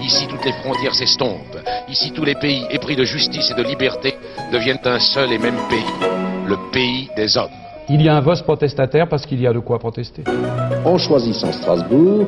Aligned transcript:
Ici, 0.00 0.26
toutes 0.28 0.44
les 0.44 0.52
frontières 0.52 0.94
s'estompent. 0.94 1.58
Ici, 1.88 2.12
tous 2.12 2.24
les 2.24 2.34
pays 2.34 2.66
épris 2.70 2.96
de 2.96 3.04
justice 3.04 3.50
et 3.50 3.54
de 3.54 3.62
liberté 3.62 4.14
deviennent 4.52 4.80
un 4.84 4.98
seul 4.98 5.32
et 5.32 5.38
même 5.38 5.56
pays, 5.68 6.08
le 6.46 6.56
pays 6.72 7.08
des 7.16 7.36
hommes. 7.36 7.50
Il 7.88 8.02
y 8.02 8.08
a 8.08 8.16
un 8.16 8.20
vote 8.20 8.42
protestataire 8.42 9.08
parce 9.08 9.26
qu'il 9.26 9.40
y 9.40 9.46
a 9.46 9.52
de 9.52 9.58
quoi 9.58 9.78
protester. 9.78 10.22
En 10.84 10.96
choisissant 10.98 11.52
Strasbourg, 11.52 12.26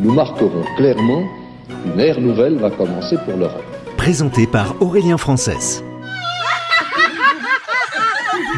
nous 0.00 0.12
marquerons 0.12 0.64
clairement 0.76 1.24
qu'une 1.68 2.00
ère 2.00 2.20
nouvelle 2.20 2.56
va 2.56 2.70
commencer 2.70 3.16
pour 3.24 3.36
l'Europe. 3.36 3.64
Présenté 3.96 4.46
par 4.46 4.80
Aurélien 4.80 5.18
Frances. 5.18 5.82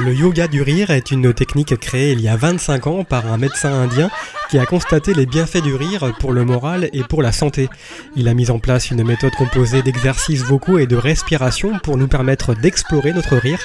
Le 0.05 0.13
yoga 0.13 0.47
du 0.47 0.63
rire 0.63 0.91
est 0.91 1.11
une 1.11 1.33
technique 1.33 1.77
créée 1.79 2.13
il 2.13 2.21
y 2.21 2.29
a 2.29 2.37
25 2.37 2.87
ans 2.87 3.05
par 3.05 3.33
un 3.33 3.39
médecin 3.39 3.73
indien 3.73 4.11
qui 4.49 4.59
a 4.59 4.67
constaté 4.67 5.15
les 5.15 5.27
bienfaits 5.27 5.63
du 5.63 5.75
rire 5.75 6.13
pour 6.19 6.33
le 6.33 6.45
moral 6.45 6.89
et 6.93 7.03
pour 7.03 7.23
la 7.23 7.33
santé. 7.33 7.69
Il 8.15 8.29
a 8.29 8.35
mis 8.35 8.51
en 8.51 8.59
place 8.59 8.91
une 8.91 9.05
méthode 9.05 9.35
composée 9.35 9.83
d'exercices 9.83 10.43
vocaux 10.43 10.79
et 10.79 10.87
de 10.87 10.97
respiration 10.97 11.79
pour 11.83 11.97
nous 11.97 12.09
permettre 12.09 12.55
d'explorer 12.55 13.13
notre 13.13 13.37
rire. 13.37 13.61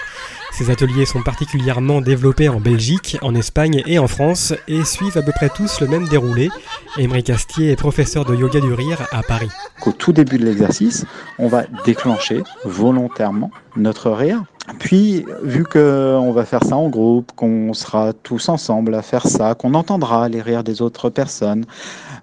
Ces 0.51 0.69
ateliers 0.69 1.05
sont 1.05 1.23
particulièrement 1.23 2.01
développés 2.01 2.49
en 2.49 2.59
Belgique, 2.59 3.17
en 3.21 3.33
Espagne 3.35 3.83
et 3.85 3.99
en 3.99 4.07
France 4.07 4.53
et 4.67 4.83
suivent 4.83 5.17
à 5.17 5.21
peu 5.21 5.31
près 5.31 5.49
tous 5.49 5.79
le 5.79 5.87
même 5.87 6.07
déroulé. 6.07 6.49
Emery 6.97 7.23
Castier 7.23 7.71
est 7.71 7.77
professeur 7.77 8.25
de 8.25 8.35
yoga 8.35 8.59
du 8.59 8.73
rire 8.73 9.07
à 9.11 9.23
Paris. 9.23 9.49
Au 9.85 9.91
tout 9.91 10.11
début 10.11 10.37
de 10.37 10.45
l'exercice, 10.45 11.05
on 11.39 11.47
va 11.47 11.63
déclencher 11.85 12.43
volontairement 12.65 13.51
notre 13.75 14.11
rire. 14.11 14.43
Puis, 14.79 15.25
vu 15.43 15.63
qu'on 15.63 16.31
va 16.31 16.45
faire 16.45 16.63
ça 16.63 16.75
en 16.75 16.89
groupe, 16.89 17.31
qu'on 17.35 17.73
sera 17.73 18.13
tous 18.13 18.47
ensemble 18.49 18.93
à 18.93 19.01
faire 19.01 19.27
ça, 19.27 19.55
qu'on 19.55 19.73
entendra 19.73 20.29
les 20.29 20.41
rires 20.41 20.63
des 20.63 20.81
autres 20.81 21.09
personnes, 21.09 21.65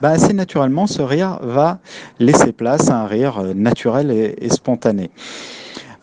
bah 0.00 0.10
assez 0.10 0.32
naturellement, 0.32 0.86
ce 0.86 1.02
rire 1.02 1.38
va 1.42 1.78
laisser 2.20 2.52
place 2.52 2.90
à 2.90 3.00
un 3.00 3.06
rire 3.06 3.42
naturel 3.54 4.10
et, 4.10 4.36
et 4.40 4.50
spontané. 4.50 5.10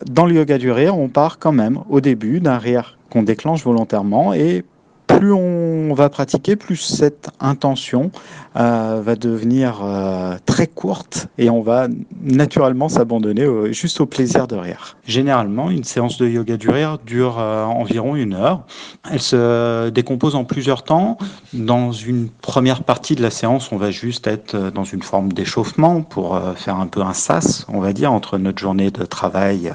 Dans 0.04 0.26
le 0.26 0.34
yoga 0.34 0.58
du 0.58 0.70
rire, 0.70 0.98
on 0.98 1.08
part 1.08 1.38
quand 1.38 1.52
même 1.52 1.80
au 1.88 2.00
début 2.00 2.40
d'un 2.40 2.58
rire 2.58 2.98
qu'on 3.10 3.22
déclenche 3.22 3.64
volontairement 3.64 4.34
et 4.34 4.64
plus 5.06 5.32
on 5.32 5.94
va 5.94 6.08
pratiquer, 6.08 6.56
plus 6.56 6.76
cette 6.76 7.30
intention 7.40 8.10
euh, 8.56 9.00
va 9.04 9.16
devenir 9.16 9.80
euh, 9.82 10.36
très 10.46 10.66
courte 10.66 11.28
et 11.38 11.50
on 11.50 11.62
va 11.62 11.88
naturellement 12.22 12.88
s'abandonner 12.88 13.46
au, 13.46 13.72
juste 13.72 14.00
au 14.00 14.06
plaisir 14.06 14.46
de 14.46 14.56
rire. 14.56 14.96
Généralement, 15.06 15.70
une 15.70 15.84
séance 15.84 16.18
de 16.18 16.26
yoga 16.26 16.56
du 16.56 16.68
rire 16.70 16.98
dure 17.04 17.38
euh, 17.38 17.64
environ 17.64 18.16
une 18.16 18.34
heure. 18.34 18.62
Elle 19.10 19.20
se 19.20 19.90
décompose 19.90 20.34
en 20.34 20.44
plusieurs 20.44 20.82
temps. 20.82 21.18
Dans 21.52 21.92
une 21.92 22.28
première 22.28 22.82
partie 22.82 23.14
de 23.14 23.22
la 23.22 23.30
séance, 23.30 23.72
on 23.72 23.76
va 23.76 23.90
juste 23.90 24.26
être 24.26 24.70
dans 24.70 24.84
une 24.84 25.02
forme 25.02 25.32
d'échauffement 25.32 26.02
pour 26.02 26.40
faire 26.56 26.76
un 26.76 26.86
peu 26.86 27.02
un 27.02 27.12
sas, 27.12 27.66
on 27.68 27.80
va 27.80 27.92
dire, 27.92 28.12
entre 28.12 28.38
notre 28.38 28.58
journée 28.58 28.90
de 28.90 29.04
travail 29.04 29.72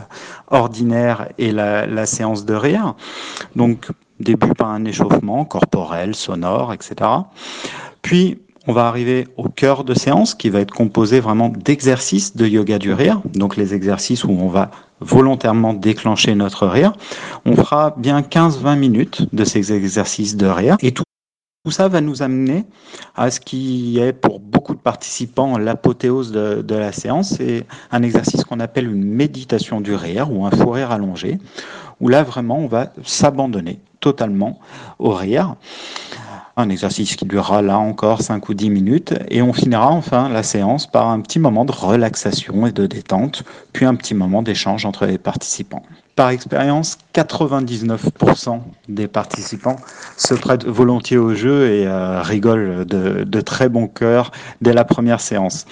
ordinaire 0.50 1.30
et 1.38 1.52
la, 1.52 1.86
la 1.88 2.06
séance 2.06 2.46
de 2.46 2.54
rire. 2.54 2.96
Donc, 3.56 3.88
début 4.22 4.54
par 4.54 4.70
un 4.70 4.86
échauffement 4.86 5.46
corporel, 5.46 6.16
sonore, 6.16 6.74
etc. 6.74 7.10
Puis, 8.02 8.40
on 8.68 8.74
va 8.74 8.88
arriver 8.88 9.28
au 9.38 9.50
cœur 9.50 9.84
de 9.84 9.94
séance 9.94 10.36
qui 10.36 10.50
va 10.50 10.60
être 10.60 10.72
composé 10.72 11.20
vraiment 11.20 11.50
d'exercices 11.50 12.36
de 12.36 12.46
yoga 12.46 12.78
du 12.78 12.94
rire, 12.94 13.22
donc 13.34 13.58
les 13.58 13.74
exercices 13.74 14.24
où 14.24 14.30
on 14.30 14.50
va 14.50 14.70
volontairement 15.00 15.74
déclencher 15.74 16.36
notre 16.36 16.68
rire. 16.68 16.94
On 17.46 17.56
fera 17.56 17.96
bien 17.98 18.22
15-20 18.22 18.78
minutes 18.78 19.34
de 19.34 19.44
ces 19.44 19.74
exercices 19.74 20.38
de 20.38 20.46
rire 20.46 20.78
et 20.82 20.92
tout 20.92 21.04
ça 21.70 21.88
va 21.88 22.02
nous 22.02 22.24
amener 22.24 22.66
à 23.16 23.30
ce 23.30 23.40
qui 23.40 24.00
est 24.00 24.14
pour 24.14 24.40
beaucoup 24.40 24.74
de 24.74 24.80
participants 24.80 25.60
l'apothéose 25.60 26.32
de, 26.32 26.64
de, 26.64 26.76
la 26.76 26.92
séance, 26.92 27.36
c'est 27.38 27.66
un 27.92 28.02
exercice 28.02 28.44
qu'on 28.44 28.60
appelle 28.60 28.88
une 28.88 29.04
méditation 29.04 29.80
du 29.80 29.94
rire 29.94 30.32
ou 30.32 30.44
un 30.48 30.50
fou 30.50 30.72
rire 30.72 30.90
allongé, 30.90 31.38
où 32.02 32.10
là 32.10 32.24
vraiment 32.24 32.58
on 32.58 32.68
va 32.68 32.92
s'abandonner 33.04 33.80
totalement 34.02 34.60
au 35.00 35.12
rire. 35.12 35.56
Un 36.58 36.70
exercice 36.70 37.16
qui 37.16 37.26
durera 37.26 37.62
là 37.62 37.80
encore 37.80 38.22
5 38.22 38.50
ou 38.50 38.54
10 38.54 38.70
minutes 38.70 39.14
et 39.30 39.42
on 39.42 39.54
finira 39.54 39.90
enfin 39.90 40.28
la 40.28 40.44
séance 40.44 40.86
par 40.86 41.08
un 41.08 41.22
petit 41.22 41.40
moment 41.40 41.64
de 41.64 41.72
relaxation 41.72 42.68
et 42.68 42.74
de 42.74 42.88
détente, 42.88 43.44
puis 43.72 43.86
un 43.86 43.96
petit 43.96 44.14
moment 44.14 44.42
d'échange 44.42 44.86
entre 44.86 45.06
les 45.06 45.18
participants. 45.18 45.84
Par 46.22 46.30
expérience, 46.30 47.00
99% 47.16 48.60
des 48.88 49.08
participants 49.08 49.78
se 50.18 50.36
prêtent 50.36 50.68
volontiers 50.68 51.18
au 51.18 51.34
jeu 51.34 51.72
et 51.72 51.88
euh, 51.88 52.22
rigolent 52.22 52.86
de, 52.86 53.42
très 53.42 53.70
bon 53.70 53.88
cœur 53.88 54.30
dès 54.62 54.72
la 54.72 54.84
première 54.84 55.20
séance. 55.20 55.66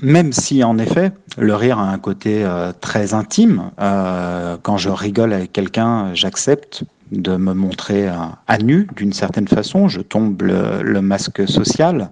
Même 0.00 0.34
si 0.34 0.62
en 0.62 0.76
effet 0.76 1.12
le 1.38 1.54
rire 1.54 1.78
a 1.78 1.88
un 1.88 1.96
côté 1.96 2.44
euh, 2.44 2.72
très 2.78 3.14
intime, 3.14 3.70
euh, 3.80 4.58
quand 4.62 4.76
je 4.76 4.90
rigole 4.90 5.32
avec 5.32 5.54
quelqu'un, 5.54 6.12
j'accepte 6.12 6.84
de 7.10 7.34
me 7.38 7.54
montrer 7.54 8.06
à, 8.06 8.58
nu 8.58 8.86
d'une 8.96 9.14
certaine 9.14 9.48
façon, 9.48 9.88
je 9.88 10.02
tombe 10.02 10.42
le, 10.42 11.00
masque 11.00 11.48
social. 11.48 12.10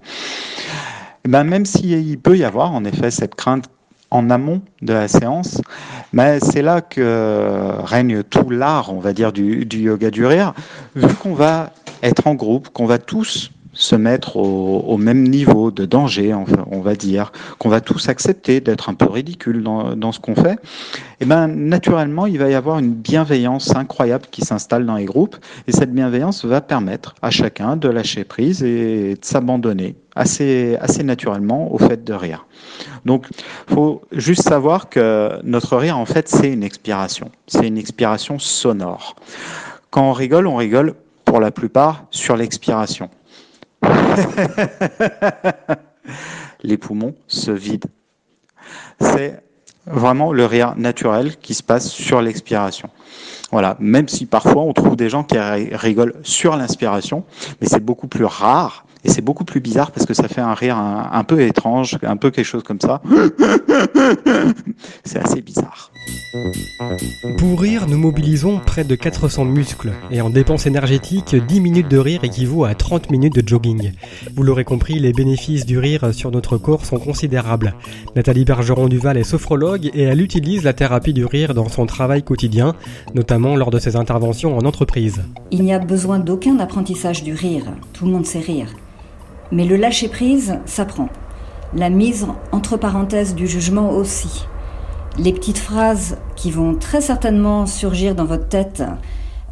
Et 1.27 1.29
ben 1.29 1.45
même 1.45 1.67
s'il 1.67 2.19
peut 2.19 2.39
y 2.39 2.45
avoir 2.45 2.73
en 2.73 2.87
effet 2.87 3.11
cette 3.11 3.35
crainte 3.35 3.69
en 4.13 4.29
amont 4.31 4.61
de 4.83 4.93
la 4.93 5.09
séance, 5.09 5.63
mais 6.13 6.39
c'est 6.41 6.63
là 6.63 6.83
que 6.83 7.73
règne 7.83 8.23
tout 8.23 8.51
l'art, 8.51 8.93
on 8.93 9.01
va 9.01 9.13
dire, 9.13 9.33
du, 9.33 9.65
du 9.65 9.79
yoga 9.79 10.11
du 10.11 10.27
rire, 10.27 10.53
vu 10.95 11.13
qu'on 11.15 11.35
va 11.35 11.71
être 12.03 12.27
en 12.27 12.35
groupe, 12.35 12.69
qu'on 12.69 12.87
va 12.87 12.99
tous 12.99 13.51
se 13.73 13.97
mettre 13.97 14.37
au, 14.37 14.97
même 14.99 15.23
niveau 15.23 15.71
de 15.71 15.87
danger, 15.87 16.35
on 16.35 16.81
va 16.81 16.95
dire, 16.95 17.33
qu'on 17.59 17.71
va 17.71 17.81
tous 17.81 18.09
accepter 18.09 18.61
d'être 18.61 18.91
un 18.91 18.95
peu 18.95 19.09
ridicule 19.09 19.63
dans, 19.63 20.13
ce 20.13 20.21
qu'on 20.21 20.35
fait, 20.35 20.59
et 21.21 21.25
ben 21.25 21.47
naturellement, 21.47 22.27
il 22.27 22.39
va 22.39 22.51
y 22.51 22.55
avoir 22.55 22.79
une 22.79 22.93
bienveillance 22.93 23.75
incroyable 23.75 24.27
qui 24.31 24.43
s'installe 24.43 24.85
dans 24.85 24.97
les 24.97 25.07
groupes, 25.07 25.37
et 25.67 25.73
cette 25.73 25.93
bienveillance 25.93 26.45
va 26.45 26.61
permettre 26.61 27.15
à 27.23 27.31
chacun 27.31 27.77
de 27.77 27.89
lâcher 27.89 28.25
prise 28.25 28.63
et 28.63 29.15
de 29.15 29.25
s'abandonner 29.25 29.97
assez, 30.15 30.77
assez 30.81 31.03
naturellement 31.03 31.73
au 31.73 31.79
fait 31.79 32.05
de 32.05 32.13
rire. 32.13 32.47
Donc, 33.07 33.27
faut 33.69 34.03
juste 34.13 34.43
savoir 34.43 34.89
que 34.89 35.31
notre 35.45 35.77
rire, 35.77 35.99
en 35.99 36.07
fait, 36.07 36.29
c'est 36.29 36.53
une 36.53 36.63
expiration. 36.63 37.31
C'est 37.47 37.67
une 37.67 37.79
expiration 37.79 38.39
sonore. 38.39 39.17
Quand 39.91 40.09
on 40.09 40.13
rigole, 40.13 40.47
on 40.47 40.57
rigole 40.57 40.95
pour 41.25 41.41
la 41.41 41.51
plupart 41.51 42.05
sur 42.11 42.37
l'expiration. 42.37 43.09
les 46.63 46.77
poumons 46.77 47.15
se 47.27 47.51
vident. 47.51 47.89
C'est 49.01 49.43
vraiment 49.87 50.33
le 50.33 50.47
rire 50.47 50.75
naturel 50.77 51.37
qui 51.39 51.55
se 51.55 51.63
passe 51.63 51.91
sur 51.91 52.23
l'expiration. 52.23 52.89
Voilà, 53.51 53.77
même 53.81 54.09
si 54.09 54.27
parfois 54.27 54.63
on 54.63 54.73
trouve 54.73 54.97
des 54.97 55.11
gens 55.11 55.25
qui 55.25 55.39
rigolent 55.39 56.15
sur 56.23 56.57
l'inspiration, 56.57 57.25
mais 57.61 57.67
c'est 57.67 57.85
beaucoup 57.85 58.09
plus 58.09 58.25
rare 58.25 58.87
et 59.05 59.11
c'est 59.11 59.21
beaucoup 59.21 59.45
plus 59.45 59.61
bizarre 59.61 59.91
parce 59.91 60.07
que 60.07 60.15
ça 60.15 60.29
fait 60.29 60.41
un 60.41 60.55
rire 60.55 60.79
un, 60.79 61.25
peu 61.25 61.43
étrange, 61.43 61.99
un 62.03 62.17
peu 62.17 62.31
quelque 62.31 62.47
chose 62.47 62.63
comme 62.63 62.81
ça. 62.81 63.03
c'est 65.05 65.19
assez 65.19 65.43
bizarre. 65.43 65.92
Pour 67.37 67.61
rire, 67.61 67.87
nous 67.87 67.99
mobilisons 67.99 68.59
près 68.59 68.85
de 68.85 68.95
400 68.95 69.45
muscles 69.45 69.93
et 70.11 70.21
en 70.21 70.31
dépense 70.31 70.67
énergétique, 70.67 71.37
10 71.37 71.61
minutes 71.61 71.89
de 71.89 71.99
rire 71.99 72.25
équivaut 72.25 72.65
à 72.65 72.75
30 72.75 73.11
minutes 73.11 73.35
de 73.35 73.47
jogging. 73.47 73.93
Vous 74.35 74.43
l'aurez 74.43 74.65
compris, 74.65 74.99
les 74.99 75.13
bénéfices 75.13 75.67
du 75.67 75.79
rire 75.79 76.15
sur 76.15 76.31
notre 76.31 76.57
corps 76.57 76.87
sont 76.87 76.99
considérables. 76.99 77.75
Nathalie 78.17 78.45
Bergeron-Duval 78.45 79.19
est 79.19 79.25
sophrologue 79.25 79.91
et 79.93 80.03
elle 80.03 80.23
utilise 80.23 80.65
la 80.65 80.73
thérapie 80.73 81.13
du 81.13 81.27
rire 81.27 81.55
dans 81.55 81.69
son 81.69 81.87
travail 81.87 82.23
quotidien, 82.23 82.75
notamment 83.15 83.55
lors 83.57 83.71
de 83.71 83.79
ses 83.79 83.97
interventions 83.97 84.57
en 84.57 84.65
entreprise. 84.65 85.23
Il 85.51 85.63
n'y 85.63 85.75
a 85.75 85.79
besoin 85.79 86.19
d'aucun 86.19 86.59
apprentissage 86.59 87.23
du 87.23 87.35
rire. 87.35 87.65
Tout 87.93 88.07
le 88.07 88.13
monde 88.13 88.27
sait 88.27 88.41
rire. 88.41 88.69
Mais 89.51 89.67
le 89.67 89.77
lâcher-prise 89.77 90.59
s'apprend. 90.65 91.11
La 91.75 91.91
mise 91.91 92.27
entre 92.53 92.77
parenthèses 92.77 93.35
du 93.35 93.47
jugement 93.47 93.91
aussi. 93.91 94.47
Les 95.19 95.33
petites 95.33 95.59
phrases 95.59 96.17
qui 96.37 96.51
vont 96.51 96.75
très 96.75 97.03
certainement 97.03 97.67
surgir 97.67 98.15
dans 98.15 98.25
votre 98.25 98.49
tête, 98.49 98.83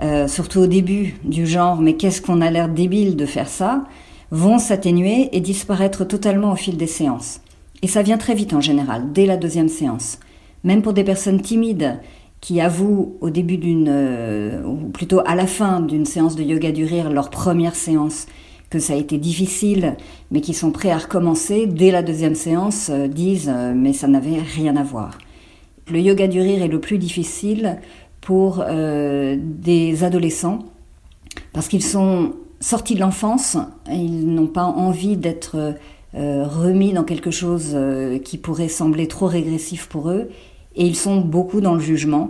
euh, 0.02 0.26
surtout 0.26 0.60
au 0.60 0.66
début, 0.66 1.16
du 1.24 1.46
genre 1.46 1.80
mais 1.80 1.94
qu'est-ce 1.94 2.22
qu'on 2.22 2.40
a 2.40 2.50
l'air 2.50 2.68
débile 2.68 3.14
de 3.14 3.26
faire 3.26 3.48
ça, 3.48 3.84
vont 4.30 4.58
s'atténuer 4.58 5.28
et 5.32 5.40
disparaître 5.40 6.06
totalement 6.06 6.52
au 6.52 6.56
fil 6.56 6.76
des 6.76 6.86
séances. 6.86 7.40
Et 7.82 7.88
ça 7.88 8.02
vient 8.02 8.18
très 8.18 8.34
vite 8.34 8.54
en 8.54 8.60
général, 8.60 9.12
dès 9.12 9.26
la 9.26 9.36
deuxième 9.36 9.68
séance. 9.68 10.18
Même 10.64 10.82
pour 10.82 10.94
des 10.94 11.04
personnes 11.04 11.42
timides 11.42 11.98
qui 12.40 12.60
avouent 12.60 13.16
au 13.20 13.28
début 13.28 13.58
d'une, 13.58 13.88
euh, 13.88 14.62
ou 14.64 14.88
plutôt 14.88 15.20
à 15.26 15.34
la 15.34 15.46
fin 15.46 15.80
d'une 15.80 16.06
séance 16.06 16.36
de 16.36 16.42
yoga 16.42 16.72
du 16.72 16.84
rire, 16.84 17.10
leur 17.10 17.28
première 17.28 17.74
séance, 17.74 18.26
que 18.70 18.78
ça 18.78 18.94
a 18.94 18.96
été 18.96 19.18
difficile, 19.18 19.96
mais 20.30 20.40
qui 20.40 20.54
sont 20.54 20.70
prêts 20.70 20.90
à 20.90 20.98
recommencer 20.98 21.66
dès 21.66 21.90
la 21.90 22.02
deuxième 22.02 22.34
séance, 22.34 22.88
euh, 22.90 23.08
disent 23.08 23.52
euh, 23.52 23.74
mais 23.74 23.92
ça 23.92 24.08
n'avait 24.08 24.38
rien 24.38 24.76
à 24.76 24.82
voir. 24.82 25.18
Le 25.90 26.00
yoga 26.00 26.28
du 26.28 26.40
rire 26.40 26.62
est 26.62 26.68
le 26.68 26.80
plus 26.80 26.98
difficile 26.98 27.78
pour 28.20 28.64
des 28.64 30.04
adolescents 30.04 30.60
parce 31.52 31.68
qu'ils 31.68 31.82
sont 31.82 32.32
sortis 32.60 32.94
de 32.94 33.00
l'enfance, 33.00 33.56
ils 33.90 34.26
n'ont 34.26 34.46
pas 34.46 34.64
envie 34.64 35.16
d'être 35.16 35.74
remis 36.14 36.92
dans 36.92 37.04
quelque 37.04 37.30
chose 37.30 37.76
qui 38.24 38.38
pourrait 38.38 38.68
sembler 38.68 39.08
trop 39.08 39.26
régressif 39.26 39.86
pour 39.86 40.10
eux 40.10 40.28
et 40.76 40.86
ils 40.86 40.96
sont 40.96 41.20
beaucoup 41.20 41.60
dans 41.60 41.74
le 41.74 41.80
jugement. 41.80 42.28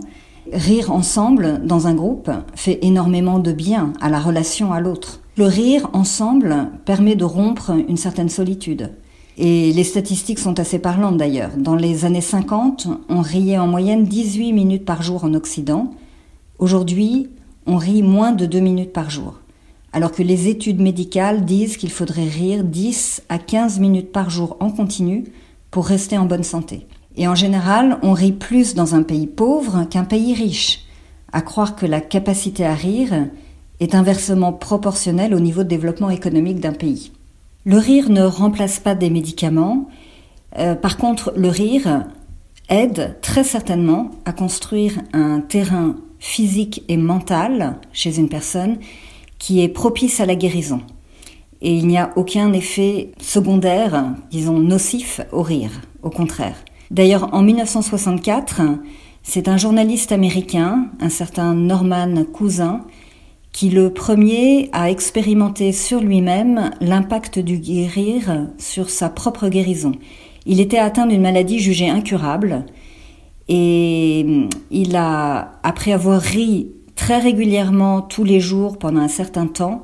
Rire 0.51 0.91
ensemble 0.91 1.61
dans 1.63 1.85
un 1.85 1.93
groupe 1.93 2.31
fait 2.55 2.79
énormément 2.81 3.37
de 3.37 3.51
bien 3.51 3.93
à 4.01 4.09
la 4.09 4.19
relation 4.19 4.73
à 4.73 4.79
l'autre. 4.81 5.19
Le 5.37 5.45
rire 5.45 5.89
ensemble 5.93 6.69
permet 6.85 7.15
de 7.15 7.25
rompre 7.25 7.71
une 7.87 7.97
certaine 7.97 8.29
solitude. 8.29 8.91
Et 9.37 9.71
les 9.71 9.83
statistiques 9.83 10.39
sont 10.39 10.59
assez 10.59 10.79
parlantes 10.79 11.17
d'ailleurs. 11.17 11.51
Dans 11.57 11.75
les 11.75 12.05
années 12.05 12.21
50, 12.21 12.87
on 13.09 13.21
riait 13.21 13.57
en 13.57 13.67
moyenne 13.67 14.03
18 14.03 14.53
minutes 14.53 14.85
par 14.85 15.01
jour 15.01 15.23
en 15.23 15.33
Occident. 15.33 15.91
Aujourd'hui, 16.59 17.29
on 17.65 17.77
rit 17.77 18.03
moins 18.03 18.33
de 18.33 18.45
2 18.45 18.59
minutes 18.59 18.93
par 18.93 19.09
jour. 19.09 19.39
Alors 19.93 20.11
que 20.11 20.23
les 20.23 20.47
études 20.47 20.79
médicales 20.79 21.45
disent 21.45 21.77
qu'il 21.77 21.91
faudrait 21.91 22.27
rire 22.27 22.63
10 22.63 23.23
à 23.29 23.37
15 23.37 23.79
minutes 23.79 24.11
par 24.11 24.29
jour 24.29 24.57
en 24.59 24.69
continu 24.69 25.25
pour 25.69 25.85
rester 25.85 26.17
en 26.17 26.25
bonne 26.25 26.43
santé. 26.43 26.87
Et 27.17 27.27
en 27.27 27.35
général, 27.35 27.99
on 28.03 28.13
rit 28.13 28.31
plus 28.31 28.73
dans 28.73 28.95
un 28.95 29.03
pays 29.03 29.27
pauvre 29.27 29.85
qu'un 29.85 30.05
pays 30.05 30.33
riche, 30.33 30.85
à 31.33 31.41
croire 31.41 31.75
que 31.75 31.85
la 31.85 32.01
capacité 32.01 32.65
à 32.65 32.73
rire 32.73 33.27
est 33.79 33.95
inversement 33.95 34.53
proportionnelle 34.53 35.33
au 35.33 35.39
niveau 35.39 35.63
de 35.63 35.69
développement 35.69 36.09
économique 36.09 36.59
d'un 36.59 36.73
pays. 36.73 37.11
Le 37.63 37.77
rire 37.77 38.09
ne 38.09 38.23
remplace 38.23 38.79
pas 38.79 38.95
des 38.95 39.11
médicaments, 39.11 39.87
euh, 40.57 40.73
par 40.73 40.97
contre 40.97 41.31
le 41.35 41.49
rire 41.49 42.05
aide 42.69 43.17
très 43.21 43.43
certainement 43.43 44.11
à 44.25 44.33
construire 44.33 44.93
un 45.13 45.41
terrain 45.41 45.95
physique 46.19 46.83
et 46.87 46.97
mental 46.97 47.77
chez 47.93 48.17
une 48.17 48.29
personne 48.29 48.77
qui 49.37 49.61
est 49.61 49.69
propice 49.69 50.19
à 50.19 50.25
la 50.25 50.35
guérison. 50.35 50.81
Et 51.61 51.75
il 51.75 51.87
n'y 51.87 51.99
a 51.99 52.11
aucun 52.15 52.51
effet 52.53 53.11
secondaire, 53.19 54.05
disons 54.31 54.57
nocif 54.57 55.21
au 55.31 55.43
rire, 55.43 55.81
au 56.01 56.09
contraire. 56.09 56.55
D'ailleurs, 56.89 57.31
en 57.33 57.43
1964, 57.43 58.61
c'est 59.21 59.47
un 59.47 59.57
journaliste 59.57 60.11
américain, 60.11 60.87
un 60.99 61.09
certain 61.09 61.53
Norman 61.53 62.23
Cousin, 62.33 62.81
qui 63.51 63.69
le 63.69 63.93
premier 63.93 64.69
a 64.71 64.89
expérimenté 64.89 65.71
sur 65.71 66.01
lui-même 66.01 66.71
l'impact 66.79 67.39
du 67.39 67.57
guérir 67.57 68.47
sur 68.57 68.89
sa 68.89 69.09
propre 69.09 69.49
guérison. 69.49 69.91
Il 70.45 70.59
était 70.59 70.77
atteint 70.77 71.05
d'une 71.05 71.21
maladie 71.21 71.59
jugée 71.59 71.89
incurable 71.89 72.65
et 73.47 74.25
il 74.71 74.95
a, 74.95 75.59
après 75.63 75.91
avoir 75.91 76.21
ri 76.21 76.71
très 76.95 77.19
régulièrement 77.19 78.01
tous 78.01 78.23
les 78.23 78.39
jours 78.39 78.77
pendant 78.77 79.01
un 79.01 79.07
certain 79.07 79.47
temps, 79.47 79.83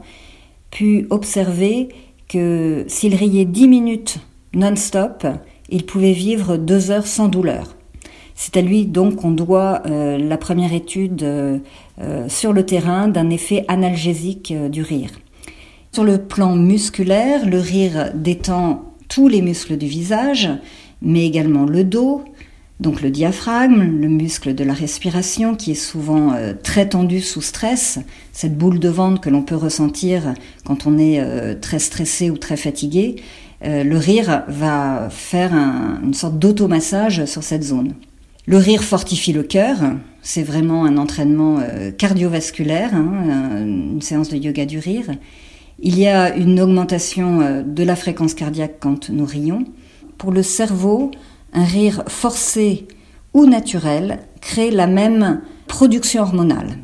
pu 0.71 1.07
observer 1.09 1.89
que 2.27 2.85
s'il 2.87 3.15
riait 3.15 3.45
dix 3.45 3.67
minutes 3.67 4.19
non-stop, 4.53 5.25
il 5.69 5.85
pouvait 5.85 6.13
vivre 6.13 6.57
deux 6.57 6.91
heures 6.91 7.07
sans 7.07 7.27
douleur. 7.27 7.76
C'est 8.39 8.55
à 8.55 8.61
lui 8.61 8.85
donc 8.85 9.15
qu'on 9.15 9.31
doit 9.31 9.81
euh, 9.87 10.19
la 10.19 10.37
première 10.37 10.71
étude 10.71 11.23
euh, 11.23 11.57
euh, 11.99 12.29
sur 12.29 12.53
le 12.53 12.63
terrain 12.67 13.07
d'un 13.07 13.31
effet 13.31 13.65
analgésique 13.67 14.53
du 14.69 14.83
rire. 14.83 15.09
Sur 15.91 16.03
le 16.03 16.19
plan 16.19 16.55
musculaire, 16.55 17.49
le 17.49 17.59
rire 17.59 18.11
détend 18.13 18.93
tous 19.09 19.27
les 19.27 19.41
muscles 19.41 19.75
du 19.75 19.87
visage, 19.87 20.49
mais 21.01 21.25
également 21.25 21.65
le 21.65 21.83
dos, 21.83 22.23
donc 22.79 23.01
le 23.01 23.09
diaphragme, 23.09 23.81
le 23.81 24.07
muscle 24.07 24.53
de 24.53 24.63
la 24.63 24.73
respiration 24.73 25.55
qui 25.55 25.71
est 25.71 25.75
souvent 25.75 26.33
très 26.61 26.89
tendu 26.89 27.21
sous 27.21 27.41
stress, 27.41 27.97
cette 28.33 28.55
boule 28.55 28.77
de 28.77 28.89
ventre 28.89 29.19
que 29.19 29.31
l'on 29.31 29.41
peut 29.41 29.55
ressentir 29.55 30.35
quand 30.63 30.85
on 30.85 30.99
est 30.99 31.59
très 31.61 31.79
stressé 31.79 32.29
ou 32.29 32.37
très 32.37 32.57
fatigué, 32.57 33.15
euh, 33.65 33.83
le 33.83 33.97
rire 33.97 34.43
va 34.47 35.09
faire 35.09 35.53
une 35.53 36.13
sorte 36.13 36.37
d'automassage 36.37 37.25
sur 37.25 37.43
cette 37.43 37.63
zone. 37.63 37.93
Le 38.49 38.55
rire 38.55 38.81
fortifie 38.81 39.33
le 39.33 39.43
cœur, 39.43 39.75
c'est 40.21 40.41
vraiment 40.41 40.85
un 40.85 40.95
entraînement 40.95 41.59
euh, 41.59 41.91
cardiovasculaire, 41.91 42.95
hein, 42.95 43.59
une 43.59 44.01
séance 44.01 44.29
de 44.29 44.37
yoga 44.37 44.65
du 44.65 44.79
rire. 44.79 45.07
Il 45.79 45.99
y 45.99 46.07
a 46.07 46.33
une 46.33 46.61
augmentation 46.61 47.41
euh, 47.41 47.61
de 47.61 47.83
la 47.83 47.97
fréquence 47.97 48.33
cardiaque 48.33 48.77
quand 48.79 49.09
nous 49.09 49.25
rions. 49.25 49.65
Pour 50.17 50.31
le 50.31 50.43
cerveau, 50.43 51.11
un 51.51 51.65
rire 51.65 52.03
forcé 52.07 52.87
ou 53.33 53.45
naturel 53.45 54.19
crée 54.39 54.71
la 54.71 54.87
même 54.87 55.41
production 55.67 56.21
hormonale. 56.21 56.77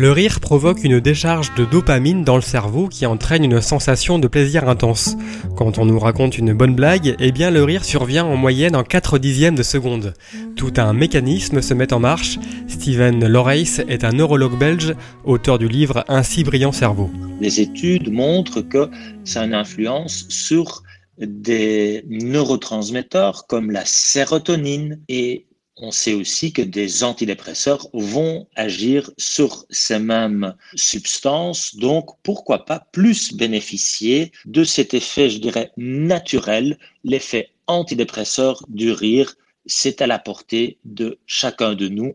Le 0.00 0.12
rire 0.12 0.38
provoque 0.38 0.84
une 0.84 1.00
décharge 1.00 1.52
de 1.56 1.64
dopamine 1.64 2.22
dans 2.22 2.36
le 2.36 2.40
cerveau 2.40 2.86
qui 2.86 3.04
entraîne 3.04 3.42
une 3.42 3.60
sensation 3.60 4.20
de 4.20 4.28
plaisir 4.28 4.68
intense. 4.68 5.16
Quand 5.56 5.78
on 5.78 5.86
nous 5.86 5.98
raconte 5.98 6.38
une 6.38 6.52
bonne 6.52 6.76
blague, 6.76 7.16
eh 7.18 7.32
bien 7.32 7.50
le 7.50 7.64
rire 7.64 7.84
survient 7.84 8.24
en 8.24 8.36
moyenne 8.36 8.76
en 8.76 8.84
4 8.84 9.18
dixièmes 9.18 9.56
de 9.56 9.64
seconde. 9.64 10.14
Tout 10.54 10.72
un 10.76 10.92
mécanisme 10.92 11.60
se 11.62 11.74
met 11.74 11.92
en 11.92 11.98
marche. 11.98 12.38
Steven 12.68 13.26
Loreis 13.26 13.80
est 13.88 14.04
un 14.04 14.12
neurologue 14.12 14.56
belge, 14.56 14.94
auteur 15.24 15.58
du 15.58 15.66
livre 15.66 16.04
Ainsi 16.06 16.44
brillant 16.44 16.70
cerveau. 16.70 17.10
Les 17.40 17.60
études 17.60 18.12
montrent 18.12 18.60
que 18.60 18.88
ça 19.24 19.40
a 19.40 19.46
une 19.46 19.54
influence 19.54 20.26
sur 20.28 20.84
des 21.18 22.04
neurotransmetteurs 22.08 23.48
comme 23.48 23.72
la 23.72 23.84
sérotonine 23.84 25.00
et 25.08 25.47
on 25.80 25.90
sait 25.90 26.14
aussi 26.14 26.52
que 26.52 26.62
des 26.62 27.04
antidépresseurs 27.04 27.88
vont 27.92 28.46
agir 28.56 29.10
sur 29.16 29.64
ces 29.70 29.98
mêmes 29.98 30.54
substances. 30.74 31.76
Donc, 31.76 32.10
pourquoi 32.22 32.64
pas 32.64 32.86
plus 32.92 33.34
bénéficier 33.34 34.32
de 34.44 34.64
cet 34.64 34.94
effet, 34.94 35.30
je 35.30 35.38
dirais, 35.38 35.70
naturel, 35.76 36.78
l'effet 37.04 37.50
antidépresseur 37.66 38.62
du 38.68 38.92
rire. 38.92 39.34
C'est 39.66 40.02
à 40.02 40.06
la 40.06 40.18
portée 40.18 40.78
de 40.84 41.18
chacun 41.26 41.74
de 41.74 41.88
nous. 41.88 42.14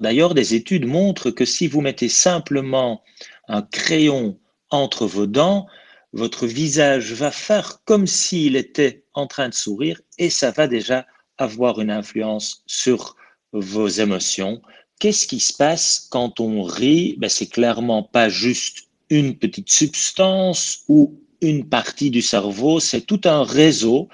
D'ailleurs, 0.00 0.34
des 0.34 0.54
études 0.54 0.86
montrent 0.86 1.30
que 1.30 1.44
si 1.44 1.66
vous 1.68 1.80
mettez 1.80 2.08
simplement 2.08 3.02
un 3.48 3.62
crayon 3.62 4.38
entre 4.70 5.06
vos 5.06 5.26
dents, 5.26 5.66
votre 6.12 6.46
visage 6.46 7.12
va 7.12 7.30
faire 7.30 7.80
comme 7.84 8.06
s'il 8.06 8.56
était 8.56 9.04
en 9.14 9.26
train 9.26 9.48
de 9.48 9.54
sourire 9.54 10.00
et 10.18 10.30
ça 10.30 10.50
va 10.50 10.66
déjà 10.66 11.06
avoir 11.38 11.80
une 11.80 11.90
influence 11.90 12.62
sur 12.66 13.16
vos 13.52 13.88
émotions. 13.88 14.62
Qu'est-ce 14.98 15.26
qui 15.26 15.40
se 15.40 15.52
passe 15.52 16.06
quand 16.10 16.40
on 16.40 16.62
rit? 16.62 17.16
Ben, 17.18 17.28
C'est 17.28 17.46
clairement 17.46 18.02
pas 18.02 18.28
juste 18.28 18.88
une 19.10 19.36
petite 19.36 19.70
substance 19.70 20.84
ou 20.88 21.18
une 21.42 21.68
partie 21.68 22.10
du 22.10 22.22
cerveau, 22.22 22.80
c'est 22.80 23.02
tout 23.02 23.20
un 23.24 23.42
réseau. 23.42 24.08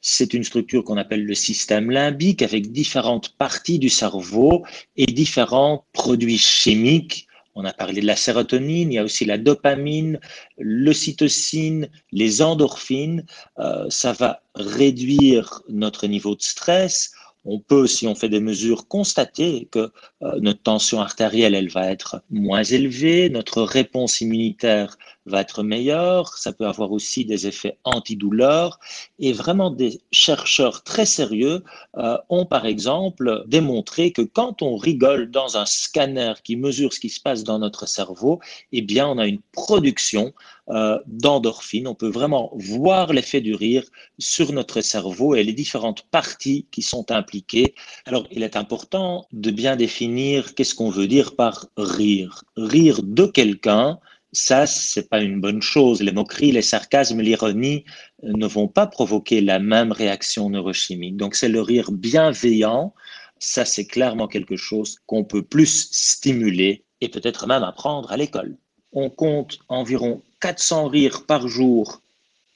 C'est 0.00 0.34
une 0.34 0.42
structure 0.42 0.82
qu'on 0.82 0.96
appelle 0.96 1.24
le 1.24 1.34
système 1.34 1.90
limbique 1.90 2.42
avec 2.42 2.72
différentes 2.72 3.36
parties 3.36 3.78
du 3.78 3.88
cerveau 3.88 4.64
et 4.96 5.06
différents 5.06 5.84
produits 5.92 6.38
chimiques. 6.38 7.28
On 7.54 7.64
a 7.64 7.72
parlé 7.72 8.00
de 8.00 8.06
la 8.06 8.16
sérotonine, 8.16 8.92
il 8.92 8.94
y 8.94 8.98
a 8.98 9.04
aussi 9.04 9.24
la 9.24 9.38
dopamine, 9.38 10.18
l'ocytocine, 10.58 11.88
les 12.10 12.40
endorphines. 12.40 13.26
Euh, 13.58 13.86
ça 13.90 14.12
va 14.12 14.42
réduire 14.54 15.62
notre 15.68 16.06
niveau 16.06 16.34
de 16.34 16.42
stress. 16.42 17.12
On 17.44 17.58
peut, 17.58 17.86
si 17.86 18.06
on 18.06 18.14
fait 18.14 18.28
des 18.28 18.40
mesures, 18.40 18.86
constater 18.86 19.68
que 19.70 19.90
euh, 20.22 20.38
notre 20.40 20.62
tension 20.62 21.00
artérielle, 21.00 21.54
elle 21.54 21.68
va 21.70 21.90
être 21.90 22.22
moins 22.30 22.62
élevée, 22.62 23.28
notre 23.30 23.62
réponse 23.62 24.20
immunitaire 24.20 24.96
va 25.26 25.40
être 25.40 25.62
meilleure, 25.62 26.36
ça 26.36 26.52
peut 26.52 26.66
avoir 26.66 26.92
aussi 26.92 27.24
des 27.24 27.46
effets 27.46 27.78
antidouleurs. 27.84 28.78
Et 29.18 29.32
vraiment, 29.32 29.70
des 29.70 30.00
chercheurs 30.10 30.82
très 30.82 31.06
sérieux 31.06 31.62
euh, 31.96 32.18
ont, 32.28 32.46
par 32.46 32.66
exemple, 32.66 33.44
démontré 33.46 34.12
que 34.12 34.22
quand 34.22 34.62
on 34.62 34.76
rigole 34.76 35.30
dans 35.30 35.56
un 35.56 35.66
scanner 35.66 36.34
qui 36.42 36.56
mesure 36.56 36.92
ce 36.92 37.00
qui 37.00 37.08
se 37.08 37.20
passe 37.20 37.44
dans 37.44 37.58
notre 37.58 37.86
cerveau, 37.86 38.40
eh 38.72 38.82
bien, 38.82 39.06
on 39.08 39.18
a 39.18 39.26
une 39.26 39.40
production 39.52 40.32
euh, 40.68 40.98
d'endorphines. 41.06 41.88
On 41.88 41.94
peut 41.94 42.08
vraiment 42.08 42.50
voir 42.54 43.12
l'effet 43.12 43.40
du 43.40 43.54
rire 43.54 43.84
sur 44.18 44.52
notre 44.52 44.80
cerveau 44.80 45.34
et 45.34 45.42
les 45.42 45.52
différentes 45.52 46.02
parties 46.02 46.66
qui 46.70 46.82
sont 46.82 47.10
impliquées. 47.10 47.74
Alors, 48.06 48.26
il 48.30 48.42
est 48.42 48.56
important 48.56 49.26
de 49.32 49.50
bien 49.50 49.76
définir 49.76 50.54
qu'est-ce 50.54 50.74
qu'on 50.74 50.90
veut 50.90 51.08
dire 51.08 51.34
par 51.34 51.66
rire. 51.76 52.44
Rire 52.56 53.00
de 53.02 53.26
quelqu'un, 53.26 53.98
ça, 54.32 54.66
c'est 54.66 55.08
pas 55.08 55.20
une 55.20 55.40
bonne 55.40 55.62
chose. 55.62 56.00
Les 56.02 56.12
moqueries, 56.12 56.52
les 56.52 56.62
sarcasmes, 56.62 57.20
l'ironie 57.20 57.84
euh, 58.24 58.32
ne 58.34 58.46
vont 58.46 58.68
pas 58.68 58.86
provoquer 58.86 59.40
la 59.40 59.58
même 59.58 59.92
réaction 59.92 60.48
neurochimique. 60.50 61.16
Donc, 61.16 61.34
c'est 61.34 61.48
le 61.48 61.60
rire 61.60 61.92
bienveillant 61.92 62.94
ça 63.42 63.64
c'est 63.64 63.86
clairement 63.86 64.28
quelque 64.28 64.56
chose 64.56 65.00
qu'on 65.06 65.24
peut 65.24 65.42
plus 65.42 65.88
stimuler 65.90 66.84
et 67.00 67.08
peut-être 67.08 67.46
même 67.48 67.64
apprendre 67.64 68.12
à 68.12 68.16
l'école. 68.16 68.56
On 68.92 69.10
compte 69.10 69.58
environ 69.68 70.22
400 70.40 70.88
rires 70.88 71.26
par 71.26 71.48
jour 71.48 72.00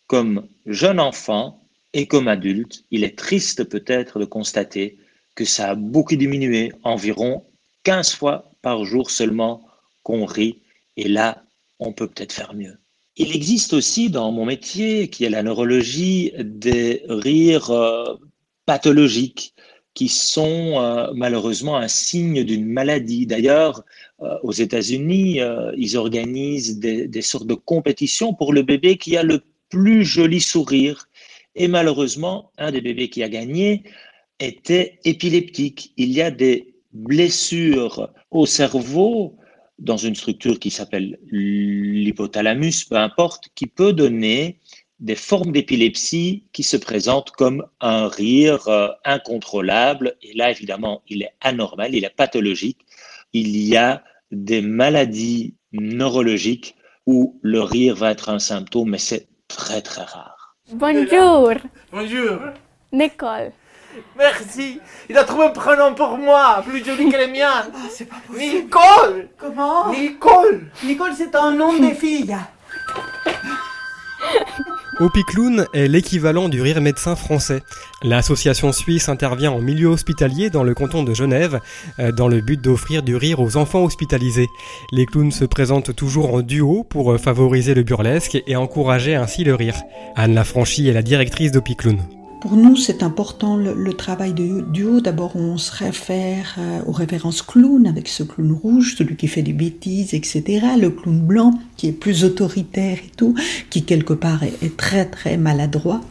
comme 0.06 0.47
jeune 0.64 1.00
enfant 1.00 1.61
et 1.92 2.06
comme 2.06 2.28
adulte. 2.28 2.85
Il 2.92 3.02
est 3.02 3.18
triste 3.18 3.64
peut-être 3.64 4.21
de 4.21 4.25
constater 4.25 4.97
que 5.35 5.45
ça 5.45 5.71
a 5.71 5.75
beaucoup 5.75 6.14
diminué, 6.14 6.73
environ 6.85 7.45
15 7.83 8.14
fois 8.14 8.52
par 8.62 8.85
jour 8.85 9.11
seulement 9.11 9.66
qu'on 10.04 10.25
rit. 10.25 10.61
Et 10.97 11.09
là, 11.09 11.42
on 11.78 11.92
peut 11.92 12.09
peut-être 12.09 12.33
faire 12.33 12.54
mieux. 12.54 12.78
Il 13.16 13.35
existe 13.35 13.73
aussi 13.73 14.11
dans 14.11 14.30
mon 14.30 14.45
métier, 14.45 15.09
qui 15.09 15.25
est 15.25 15.30
la 15.30 15.42
neurologie, 15.42 16.33
des 16.38 17.02
rires 17.09 17.71
euh, 17.71 18.14
pathologiques 18.66 19.54
qui 19.95 20.09
sont 20.09 20.83
euh, 20.83 21.11
malheureusement 21.14 21.78
un 21.78 21.88
signe 21.88 22.45
d'une 22.45 22.66
maladie. 22.66 23.26
D'ailleurs, 23.26 23.83
euh, 24.21 24.37
aux 24.42 24.52
États-Unis, 24.52 25.40
ils 25.78 25.97
organisent 25.97 26.78
des, 26.78 27.09
des, 27.09 27.23
sortes 27.23 27.47
de 27.47 27.54
compétitions 27.54 28.35
pour 28.35 28.52
le 28.52 28.62
bébé 28.62 28.99
qui 28.99 29.16
a 29.16 29.23
le 29.23 29.40
plus 29.71 30.04
joli 30.04 30.40
sourire. 30.40 31.09
Et 31.54 31.68
malheureusement, 31.68 32.52
un 32.59 32.71
des 32.71 32.83
bébés 32.83 33.09
qui 33.09 33.23
a 33.23 33.30
gagné 33.30 33.85
était 34.40 34.99
épileptique. 35.04 35.95
Il 35.97 36.12
y 36.12 36.21
a 36.21 36.30
des 36.30 36.75
blessures 36.92 38.11
au 38.30 38.45
cerveau 38.45 39.38
dans 39.78 39.97
une 39.97 40.14
structure 40.14 40.59
qui 40.59 40.71
s'appelle 40.71 41.18
l'hypothalamus, 41.30 42.85
peu 42.85 42.97
importe, 42.97 43.49
qui 43.54 43.66
peut 43.66 43.92
donner 43.92 44.59
des 45.00 45.14
formes 45.14 45.52
d'épilepsie 45.52 46.45
qui 46.52 46.62
se 46.62 46.76
présentent 46.76 47.30
comme 47.33 47.66
un 47.80 48.09
rire 48.09 48.66
euh, 48.68 48.88
incontrôlable. 49.04 50.16
Et 50.23 50.33
là, 50.35 50.50
évidemment, 50.50 51.02
il 51.09 51.23
est 51.23 51.33
anormal, 51.42 51.95
il 51.95 52.04
est 52.04 52.16
pathologique. 52.16 52.78
Il 53.33 53.56
y 53.56 53.76
a 53.76 54.02
des 54.30 54.62
maladies 54.62 55.54
neurologiques 55.73 56.76
où 57.06 57.38
le 57.42 57.61
rire 57.61 57.95
va 57.95 58.11
être 58.11 58.30
un 58.30 58.38
symptôme, 58.38 58.90
mais 58.90 58.99
c'est 58.99 59.28
très, 59.49 59.83
très 59.83 60.02
rare. 60.02 60.56
Bonjour. 60.73 61.52
Bonjour. 61.92 62.40
Nicole. 62.92 63.52
Merci. 64.16 64.80
Il 65.08 65.16
a 65.16 65.24
trouvé 65.24 65.46
un 65.46 65.50
prénom 65.50 65.94
pour 65.94 66.18
moi, 66.18 66.62
plus 66.66 66.84
joli 66.84 67.08
que 67.10 67.16
le 67.16 67.28
mien. 67.28 67.50
Ah, 67.52 67.78
c'est 67.90 68.06
pas 68.06 68.16
possible. 68.26 68.64
Nicole. 68.64 69.28
Comment 69.38 69.90
Nicole. 69.90 70.66
Nicole, 70.84 71.12
c'est 71.16 71.34
un 71.34 71.52
nom 71.52 71.72
de 71.78 71.94
fille. 71.94 72.36
Opicloun 74.98 75.66
est 75.74 75.88
l'équivalent 75.88 76.48
du 76.48 76.62
rire 76.62 76.80
médecin 76.80 77.16
français. 77.16 77.62
L'association 78.02 78.72
suisse 78.72 79.10
intervient 79.10 79.52
en 79.52 79.60
milieu 79.60 79.88
hospitalier 79.88 80.48
dans 80.48 80.64
le 80.64 80.72
canton 80.72 81.02
de 81.02 81.12
Genève 81.12 81.60
euh, 81.98 82.12
dans 82.12 82.28
le 82.28 82.40
but 82.40 82.58
d'offrir 82.58 83.02
du 83.02 83.14
rire 83.14 83.40
aux 83.40 83.58
enfants 83.58 83.84
hospitalisés. 83.84 84.48
Les 84.92 85.04
clowns 85.04 85.32
se 85.32 85.44
présentent 85.44 85.94
toujours 85.94 86.32
en 86.32 86.40
duo 86.40 86.82
pour 86.82 87.18
favoriser 87.20 87.74
le 87.74 87.82
burlesque 87.82 88.38
et 88.46 88.56
encourager 88.56 89.14
ainsi 89.14 89.44
le 89.44 89.54
rire. 89.54 89.76
Anne 90.14 90.34
Lafranchi 90.34 90.88
est 90.88 90.94
la 90.94 91.02
directrice 91.02 91.52
d'Opicloun. 91.52 91.98
Pour 92.40 92.57
nous, 92.57 92.76
c'est 92.76 93.02
important 93.02 93.57
le, 93.57 93.93
travail 93.95 94.35
de 94.35 94.61
duo. 94.61 95.00
D'abord, 95.00 95.37
on 95.37 95.57
se 95.57 95.73
réfère 95.73 96.57
euh, 96.59 96.81
aux 96.87 96.93
références 96.93 97.40
clown, 97.43 97.87
avec 97.87 98.09
ce 98.09 98.23
clown 98.23 98.52
rouge, 98.52 98.95
celui 98.99 99.16
qui 99.16 99.26
fait 99.26 99.43
des 99.43 99.55
bêtises, 99.55 100.12
etc. 100.12 100.66
Le 100.78 100.90
clown 100.90 101.21
blanc, 101.21 101.59
qui 101.76 101.88
est 101.88 101.93
plus 101.93 102.25
autoritaire 102.25 102.99
et 102.99 103.11
tout, 103.16 103.35
qui 103.71 103.85
quelque 103.85 104.12
part 104.12 104.43
est, 104.43 104.62
est 104.62 104.76
très 104.76 105.07
très 105.07 105.38
maladroit. 105.38 106.02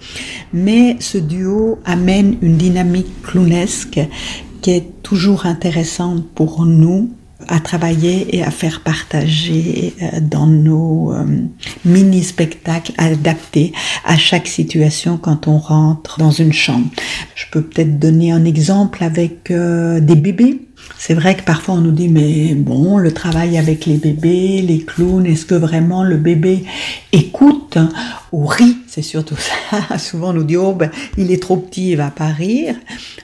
Mais 0.51 0.97
ce 0.99 1.19
duo 1.19 1.79
amène 1.85 2.37
une 2.41 2.57
dynamique 2.57 3.21
clownesque 3.21 3.99
qui 4.61 4.71
est 4.71 5.03
toujours 5.03 5.45
intéressante 5.45 6.27
pour 6.33 6.65
nous 6.65 7.11
à 7.47 7.59
travailler 7.59 8.35
et 8.35 8.43
à 8.43 8.51
faire 8.51 8.81
partager 8.81 9.93
euh, 10.01 10.19
dans 10.21 10.47
nos 10.47 11.13
euh, 11.13 11.25
mini-spectacles 11.83 12.93
adaptés 12.97 13.73
à 14.03 14.17
chaque 14.17 14.47
situation 14.47 15.17
quand 15.17 15.47
on 15.47 15.57
rentre 15.57 16.19
dans 16.19 16.31
une 16.31 16.53
chambre. 16.53 16.87
Je 17.35 17.45
peux 17.51 17.61
peut-être 17.61 17.99
donner 17.99 18.31
un 18.31 18.45
exemple 18.45 19.03
avec 19.03 19.51
euh, 19.51 19.99
des 19.99 20.15
bébés 20.15 20.64
c'est 20.97 21.13
vrai 21.13 21.35
que 21.35 21.43
parfois 21.43 21.75
on 21.75 21.81
nous 21.81 21.91
dit 21.91 22.07
mais 22.07 22.55
bon, 22.55 22.97
le 22.97 23.13
travail 23.13 23.57
avec 23.57 23.85
les 23.85 23.97
bébés, 23.97 24.61
les 24.61 24.79
clowns, 24.79 25.25
est-ce 25.25 25.45
que 25.45 25.55
vraiment 25.55 26.03
le 26.03 26.17
bébé 26.17 26.63
écoute 27.11 27.77
ou 28.31 28.45
rit? 28.45 28.77
C'est 28.87 29.01
surtout 29.01 29.35
ça. 29.35 29.97
Souvent 29.97 30.29
on 30.29 30.33
nous 30.33 30.43
dit 30.43 30.57
oh 30.57 30.73
ben 30.73 30.89
il 31.17 31.31
est 31.31 31.41
trop 31.41 31.57
petit, 31.57 31.91
il 31.91 31.97
va 31.97 32.09
pas 32.09 32.29
rire. 32.29 32.75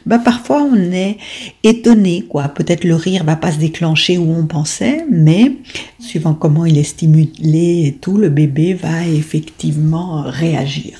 Ben 0.05 0.19
parfois 0.19 0.61
on 0.61 0.75
est 0.75 1.17
étonné 1.63 2.25
quoi. 2.29 2.49
Peut-être 2.49 2.83
le 2.83 2.95
rire 2.95 3.23
va 3.23 3.35
pas 3.35 3.51
se 3.51 3.57
déclencher 3.57 4.17
où 4.17 4.31
on 4.31 4.45
pensait, 4.45 5.05
mais 5.09 5.53
suivant 5.99 6.33
comment 6.33 6.65
il 6.65 6.77
est 6.77 6.83
stimulé 6.83 7.87
et 7.87 7.97
tout, 7.99 8.17
le 8.17 8.29
bébé 8.29 8.73
va 8.73 9.07
effectivement 9.07 10.23
réagir. 10.25 10.99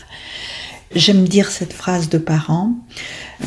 J'aime 0.94 1.26
dire 1.28 1.52
cette 1.52 1.74
phrase 1.74 2.10
de 2.10 2.18
parents. 2.18 2.74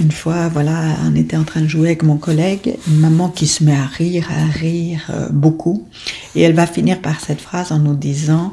Une 0.01 0.11
fois, 0.11 0.49
voilà, 0.49 0.97
on 1.07 1.15
était 1.15 1.37
en 1.37 1.45
train 1.45 1.61
de 1.61 1.69
jouer 1.69 1.89
avec 1.89 2.03
mon 2.03 2.17
collègue, 2.17 2.75
une 2.89 2.99
maman 2.99 3.29
qui 3.29 3.47
se 3.47 3.63
met 3.63 3.77
à 3.77 3.85
rire, 3.85 4.29
à 4.31 4.47
rire 4.47 5.07
euh, 5.11 5.29
beaucoup, 5.31 5.87
et 6.35 6.43
elle 6.43 6.55
va 6.55 6.67
finir 6.67 7.01
par 7.01 7.21
cette 7.21 7.41
phrase 7.41 7.71
en 7.71 7.79
nous 7.79 7.95
disant 7.95 8.53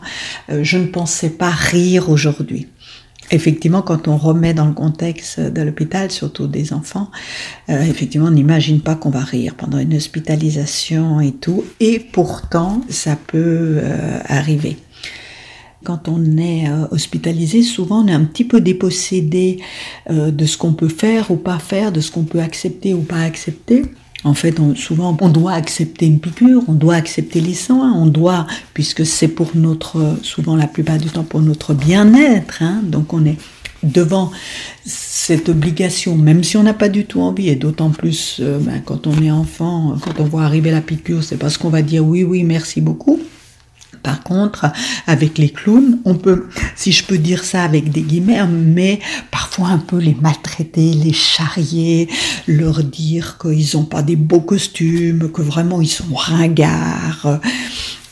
euh, 0.52 0.64
Je 0.64 0.78
ne 0.78 0.86
pensais 0.86 1.32
pas 1.32 1.50
rire 1.50 2.10
aujourd'hui. 2.10 2.68
Effectivement, 3.32 3.82
quand 3.82 4.08
on 4.08 4.18
remet 4.18 4.54
dans 4.54 4.66
le 4.66 4.74
contexte 4.74 5.40
de 5.40 5.62
l'hôpital, 5.62 6.12
surtout 6.12 6.48
des 6.48 6.74
enfants, 6.74 7.10
euh, 7.70 7.82
effectivement, 7.82 8.28
on 8.28 8.32
n'imagine 8.32 8.82
pas 8.82 8.96
qu'on 8.96 9.10
va 9.10 9.22
rire 9.22 9.56
pendant 9.56 9.80
une 9.80 9.96
hospitalisation 9.96 11.22
et 11.22 11.32
tout, 11.32 11.64
et 11.80 12.00
pourtant, 12.00 12.82
ça 12.90 13.16
peut 13.16 13.80
arriver. 14.28 14.78
Quand 15.84 16.08
on 16.08 16.38
est 16.38 16.70
euh, 16.70 16.88
hospitalisé, 16.92 17.64
souvent 17.64 18.04
on 18.04 18.08
est 18.08 18.14
un 18.14 18.24
petit 18.24 18.44
peu 18.44 18.62
dépossédé 18.62 19.60
euh, 20.10 20.32
de 20.32 20.46
ce 20.46 20.58
qu'on 20.58 20.74
peut 20.74 20.90
faire 20.90 21.32
ou 21.32 21.36
pas 21.36 21.60
faire, 21.60 21.92
de 21.92 22.02
ce 22.02 22.12
qu'on 22.12 22.24
peut 22.24 22.42
accepter 22.42 22.94
ou 22.94 23.02
pas 23.02 23.22
accepter. 23.22 23.84
En 24.24 24.36
fait, 24.36 24.56
souvent, 24.76 25.18
on 25.20 25.30
doit 25.30 25.54
accepter 25.54 26.06
une 26.06 26.20
piqûre, 26.20 26.62
on 26.68 26.74
doit 26.74 26.94
accepter 26.94 27.42
les 27.42 27.56
soins, 27.56 27.94
on 27.94 28.06
doit, 28.06 28.46
puisque 28.76 29.04
c'est 29.04 29.28
pour 29.28 29.52
notre, 29.56 30.16
souvent 30.22 30.56
la 30.56 30.68
plupart 30.68 31.00
du 31.00 31.10
temps 31.10 31.24
pour 31.24 31.42
notre 31.42 31.74
bien-être. 31.74 32.62
Hein, 32.62 32.82
donc 32.84 33.14
on 33.14 33.26
est 33.26 33.38
devant 33.82 34.32
cette 34.86 35.50
obligation, 35.50 36.16
même 36.16 36.44
si 36.44 36.56
on 36.56 36.64
n'a 36.64 36.76
pas 36.76 36.90
du 36.90 37.06
tout 37.06 37.22
envie, 37.22 37.50
et 37.50 37.56
d'autant 37.56 37.90
plus 37.90 38.38
euh, 38.40 38.60
ben, 38.60 38.82
quand 38.86 39.08
on 39.08 39.22
est 39.24 39.32
enfant, 39.32 39.96
quand 40.02 40.20
on 40.20 40.26
voit 40.26 40.44
arriver 40.44 40.70
la 40.70 40.82
piqûre, 40.82 41.24
c'est 41.24 41.38
parce 41.38 41.58
qu'on 41.58 41.70
va 41.70 41.82
dire 41.82 42.06
oui, 42.06 42.24
oui, 42.24 42.44
merci 42.44 42.80
beaucoup. 42.80 43.20
Par 44.04 44.24
contre, 44.24 44.66
avec 45.08 45.38
les 45.38 45.50
clowns, 45.50 46.00
on 46.06 46.16
peut, 46.16 46.48
si 46.76 46.92
je 46.92 47.04
peux 47.04 47.18
dire 47.18 47.44
ça 47.44 47.64
avec 47.64 47.92
des 47.92 48.02
guillemets, 48.02 48.46
mais 48.48 49.00
parfois 49.32 49.70
un 49.70 49.78
peu 49.78 49.98
les 49.98 50.16
maltraiter, 50.22 50.94
les 50.94 51.14
charrier, 51.14 52.10
leur 52.48 52.84
dire 52.84 53.38
qu'ils 53.40 53.78
n'ont 53.78 53.86
pas 53.86 54.02
des 54.02 54.16
beaux 54.16 54.42
costumes, 54.42 55.32
que 55.32 55.42
vraiment 55.42 55.82
ils 55.82 55.88
sont 55.88 56.14
ringards 56.14 57.40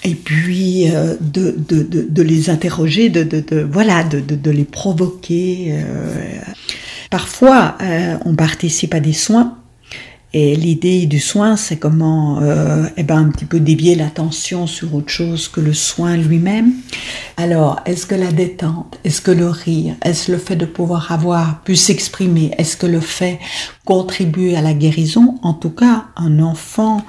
et 0.03 0.15
puis 0.15 0.89
euh, 0.89 1.15
de, 1.19 1.55
de, 1.57 1.83
de, 1.83 2.21
les 2.21 2.49
interroger, 2.49 3.09
de, 3.09 3.23
de, 3.23 3.61
voilà, 3.61 4.03
de, 4.03 4.51
les 4.51 4.63
provoquer. 4.63 5.73
Euh. 5.73 6.39
Parfois, 7.09 7.77
euh, 7.81 8.17
on 8.25 8.35
participe 8.35 8.93
à 8.93 8.99
des 8.99 9.13
soins 9.13 9.57
et 10.31 10.55
l'idée 10.55 11.07
du 11.07 11.19
soin, 11.19 11.55
c'est 11.55 11.77
comment 11.77 12.39
euh, 12.41 12.85
eh 12.97 13.03
ben, 13.03 13.17
un 13.17 13.29
petit 13.29 13.45
peu 13.45 13.59
dévier 13.59 13.95
l'attention 13.95 14.67
sur 14.67 14.93
autre 14.93 15.09
chose 15.09 15.47
que 15.47 15.59
le 15.59 15.73
soin 15.73 16.17
lui-même. 16.17 16.71
Alors, 17.35 17.79
est-ce 17.87 18.05
que 18.05 18.13
la 18.13 18.31
détente, 18.31 18.99
est-ce 19.03 19.21
que 19.21 19.31
le 19.31 19.49
rire, 19.49 19.95
est-ce 20.05 20.31
le 20.31 20.37
fait 20.37 20.55
de 20.55 20.65
pouvoir 20.65 21.11
avoir 21.11 21.63
pu 21.63 21.75
s'exprimer, 21.75 22.51
est-ce 22.59 22.77
que 22.77 22.85
le 22.85 22.99
fait 22.99 23.39
contribue 23.85 24.53
à 24.53 24.61
la 24.61 24.73
guérison? 24.73 25.39
En 25.41 25.55
tout 25.55 25.71
cas, 25.71 26.05
un 26.15 26.39
enfant 26.39 27.03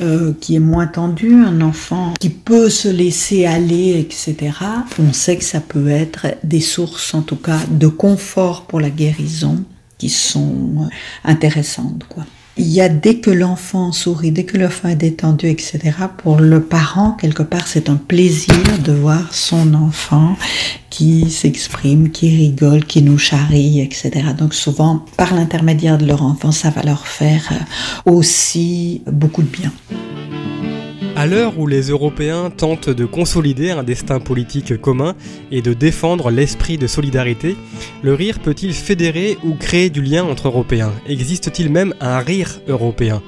euh, 0.00 0.32
qui 0.40 0.54
est 0.54 0.60
moins 0.60 0.86
tendu, 0.86 1.34
un 1.34 1.60
enfant 1.62 2.14
qui 2.20 2.30
peut 2.30 2.70
se 2.70 2.88
laisser 2.88 3.46
aller, 3.46 3.98
etc., 3.98 4.52
on 5.00 5.12
sait 5.12 5.36
que 5.36 5.44
ça 5.44 5.60
peut 5.60 5.88
être 5.88 6.28
des 6.44 6.60
sources, 6.60 7.14
en 7.14 7.22
tout 7.22 7.34
cas, 7.34 7.58
de 7.68 7.88
confort 7.88 8.66
pour 8.66 8.78
la 8.78 8.90
guérison 8.90 9.64
qui 9.98 10.08
sont 10.08 10.88
intéressantes, 11.24 12.04
quoi 12.08 12.24
il 12.60 12.68
y 12.68 12.82
a 12.82 12.90
dès 12.90 13.16
que 13.16 13.30
l'enfant 13.30 13.90
sourit, 13.90 14.32
dès 14.32 14.44
que 14.44 14.58
l'enfant 14.58 14.88
est 14.88 14.96
détendu, 14.96 15.48
etc., 15.48 15.80
pour 16.18 16.38
le 16.38 16.60
parent, 16.62 17.12
quelque 17.12 17.42
part, 17.42 17.66
c'est 17.66 17.88
un 17.88 17.96
plaisir 17.96 18.54
de 18.84 18.92
voir 18.92 19.32
son 19.32 19.72
enfant 19.72 20.36
qui 20.90 21.30
s'exprime, 21.30 22.10
qui 22.10 22.28
rigole, 22.36 22.84
qui 22.84 23.00
nous 23.00 23.16
charrie, 23.16 23.80
etc. 23.80 24.10
Donc 24.36 24.52
souvent, 24.52 25.06
par 25.16 25.34
l'intermédiaire 25.34 25.96
de 25.96 26.04
leur 26.04 26.22
enfant, 26.22 26.52
ça 26.52 26.68
va 26.68 26.82
leur 26.82 27.06
faire 27.06 27.48
euh, 27.50 28.12
aussi 28.12 29.02
beaucoup 29.06 29.42
de 29.42 29.48
bien. 29.48 29.72
À 31.20 31.26
l'heure 31.26 31.58
où 31.58 31.66
les 31.66 31.90
Européens 31.90 32.48
tentent 32.48 32.88
de 32.88 33.04
consolider 33.04 33.70
un 33.72 33.82
destin 33.82 34.20
politique 34.20 34.80
commun 34.80 35.14
et 35.50 35.60
de 35.60 35.74
défendre 35.74 36.30
l'esprit 36.30 36.78
de 36.78 36.86
solidarité, 36.86 37.56
le 38.00 38.14
rire 38.14 38.38
peut-il 38.38 38.72
fédérer 38.72 39.36
ou 39.44 39.54
créer 39.54 39.90
du 39.90 40.00
lien 40.00 40.24
entre 40.24 40.48
Européens? 40.48 40.94
Existe-t-il 41.06 41.68
même 41.70 41.92
un 42.00 42.20
rire 42.20 42.62
européen? 42.68 43.20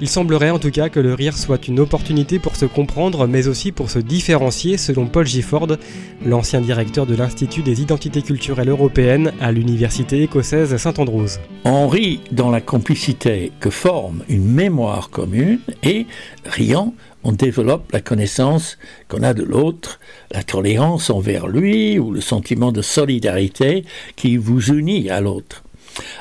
Il 0.00 0.08
semblerait 0.08 0.50
en 0.50 0.58
tout 0.58 0.70
cas 0.70 0.88
que 0.88 1.00
le 1.00 1.12
rire 1.12 1.36
soit 1.36 1.68
une 1.68 1.78
opportunité 1.78 2.38
pour 2.38 2.56
se 2.56 2.64
comprendre, 2.64 3.26
mais 3.26 3.48
aussi 3.48 3.70
pour 3.70 3.90
se 3.90 3.98
différencier, 3.98 4.78
selon 4.78 5.06
Paul 5.06 5.26
Gifford, 5.26 5.76
l'ancien 6.24 6.60
directeur 6.60 7.06
de 7.06 7.14
l'Institut 7.14 7.62
des 7.62 7.82
identités 7.82 8.22
culturelles 8.22 8.70
européennes 8.70 9.32
à 9.40 9.52
l'Université 9.52 10.22
écossaise 10.22 10.76
Saint-Andrews. 10.76 11.28
On 11.64 11.86
rit 11.86 12.20
dans 12.32 12.50
la 12.50 12.60
complicité 12.60 13.52
que 13.60 13.70
forme 13.70 14.24
une 14.28 14.46
mémoire 14.46 15.10
commune 15.10 15.60
et, 15.82 16.06
riant, 16.44 16.94
on 17.22 17.32
développe 17.32 17.92
la 17.92 18.00
connaissance 18.00 18.78
qu'on 19.08 19.22
a 19.22 19.34
de 19.34 19.42
l'autre, 19.42 20.00
la 20.32 20.42
tolérance 20.42 21.10
envers 21.10 21.46
lui 21.46 21.98
ou 21.98 22.12
le 22.12 22.22
sentiment 22.22 22.72
de 22.72 22.80
solidarité 22.80 23.84
qui 24.16 24.38
vous 24.38 24.70
unit 24.70 25.10
à 25.10 25.20
l'autre. 25.20 25.62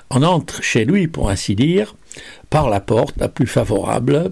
On 0.10 0.24
entre 0.24 0.62
chez 0.62 0.84
lui, 0.84 1.08
pour 1.08 1.30
ainsi 1.30 1.56
dire, 1.56 1.96
par 2.50 2.70
la 2.70 2.80
porte 2.80 3.16
la 3.18 3.30
plus 3.30 3.48
favorable. 3.48 4.32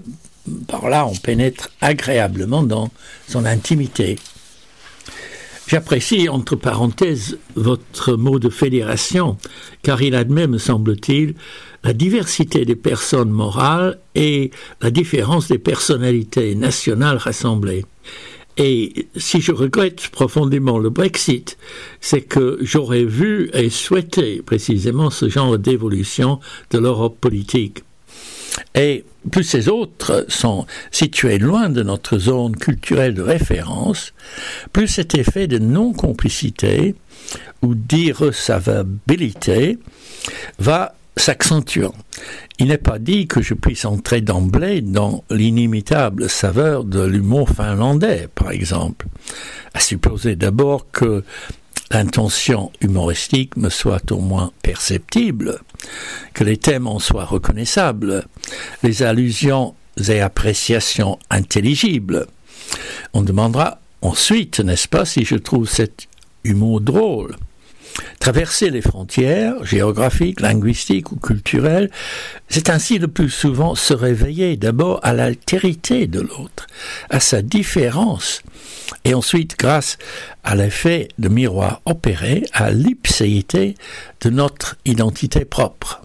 Par 0.67 0.89
là, 0.89 1.05
on 1.05 1.15
pénètre 1.15 1.69
agréablement 1.81 2.63
dans 2.63 2.89
son 3.27 3.45
intimité. 3.45 4.17
J'apprécie, 5.67 6.29
entre 6.29 6.55
parenthèses, 6.55 7.38
votre 7.55 8.13
mot 8.13 8.39
de 8.39 8.50
fédération, 8.50 9.38
car 9.83 10.01
il 10.01 10.15
admet, 10.15 10.47
me 10.47 10.59
semble-t-il, 10.59 11.36
la 11.83 11.91
diversité 11.91 12.63
des 12.63 12.77
personnes 12.77 13.29
morales 13.29 14.00
et 14.15 14.51
la 14.81 14.91
différence 14.91 15.50
des 15.50 15.57
personnalités 15.57 16.55
nationales 16.55 17.17
rassemblées. 17.17 17.83
Et 18.55 19.07
si 19.17 19.41
je 19.41 19.51
regrette 19.51 20.07
profondément 20.07 20.79
le 20.79 20.89
Brexit, 20.89 21.57
c'est 22.00 22.21
que 22.21 22.57
j'aurais 22.62 23.03
vu 23.03 23.50
et 23.53 23.69
souhaité 23.69 24.41
précisément 24.41 25.09
ce 25.09 25.27
genre 25.27 25.59
d'évolution 25.59 26.39
de 26.71 26.79
l'Europe 26.79 27.19
politique. 27.19 27.83
Et 28.76 29.06
plus 29.32 29.44
ces 29.44 29.70
autres 29.70 30.26
sont 30.30 30.66
situés 30.92 31.38
loin 31.38 31.70
de 31.70 31.84
notre 31.84 32.18
zone 32.18 32.56
culturelle 32.56 33.14
de 33.14 33.22
référence, 33.22 34.14
plus 34.74 34.88
cet 34.88 35.16
effet 35.16 35.48
de 35.48 35.60
non-complicité 35.60 36.96
ou 37.62 37.76
d'irrecevabilité 37.76 39.78
va 40.60 40.96
s'accentuant. 41.18 41.94
Il 42.60 42.68
n'est 42.68 42.78
pas 42.78 43.00
dit 43.00 43.28
que 43.28 43.42
je 43.42 43.54
puisse 43.54 43.86
entrer 43.86 44.22
d'emblée 44.22 44.82
dans 44.82 45.24
l'inimitable 45.30 46.30
saveur 46.30 46.84
de 46.84 47.04
l'humour 47.04 47.50
finlandais, 47.50 48.28
par 48.34 48.52
exemple. 48.52 49.08
À 49.74 49.80
supposer 49.80 50.36
d'abord 50.36 50.90
que 50.92 51.24
l'intention 51.92 52.72
humoristique 52.82 53.58
me 53.58 53.70
soit 53.70 54.12
au 54.12 54.20
moins 54.20 54.52
perceptible, 54.62 55.60
que 56.34 56.43
les 56.43 56.57
thèmes 56.57 56.88
en 56.88 57.00
soient 57.00 57.25
reconnaissables, 57.25 58.25
les 58.84 59.03
allusions 59.03 59.75
et 60.07 60.22
appréciations 60.22 61.19
intelligibles. 61.29 62.27
On 63.13 63.22
demandera 63.22 63.79
ensuite, 64.01 64.60
n'est-ce 64.60 64.88
pas, 64.88 65.05
si 65.05 65.25
je 65.25 65.36
trouve 65.36 65.67
cet 65.67 66.07
humour 66.43 66.81
drôle. 66.81 67.36
Traverser 68.20 68.70
les 68.70 68.82
frontières 68.82 69.63
géographiques, 69.63 70.42
linguistiques 70.42 71.12
ou 71.12 71.16
culturelles, 71.16 71.89
c'est 72.50 72.70
ainsi 72.70 73.00
le 73.00 73.08
plus 73.08 73.30
souvent 73.30 73.75
se 73.75 73.94
réveiller 73.94 74.58
d'abord 74.58 75.00
à 75.04 75.13
l'altérité 75.13 76.08
de 76.08 76.22
l'autre, 76.22 76.68
à 77.10 77.20
sa 77.20 77.42
différence, 77.42 78.42
et 79.06 79.13
ensuite, 79.13 79.58
grâce 79.58 79.98
à 80.44 80.56
l'effet 80.56 81.08
de 81.18 81.30
miroir 81.30 81.82
opéré, 81.86 82.46
à 82.54 82.72
l'ipséité 82.72 83.75
de 84.22 84.30
notre 84.30 84.77
identité 84.86 85.46
propre. 85.46 86.01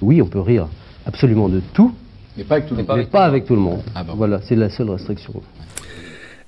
Oui, 0.00 0.20
on 0.22 0.28
peut 0.28 0.40
rire 0.40 0.68
absolument 1.06 1.48
de 1.48 1.60
tout, 1.74 1.94
mais 2.36 2.44
pas 2.44 2.56
avec 2.56 2.68
tout 2.68 2.74
le 2.74 2.82
monde. 2.82 2.96
Mais 2.96 3.06
pas 3.06 3.24
avec 3.24 3.44
tout 3.44 3.54
le 3.54 3.60
monde. 3.60 3.82
Ah 3.94 4.04
voilà, 4.16 4.40
c'est 4.42 4.56
la 4.56 4.70
seule 4.70 4.90
restriction. 4.90 5.42